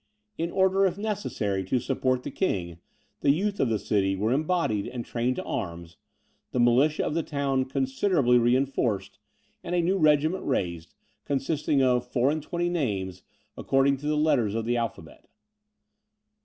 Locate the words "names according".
12.67-13.97